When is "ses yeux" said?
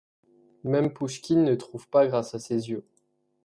2.39-2.83